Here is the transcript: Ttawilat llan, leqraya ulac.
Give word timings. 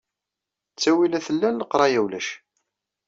Ttawilat 0.71 1.27
llan, 1.35 1.57
leqraya 1.59 1.99
ulac. 2.05 2.27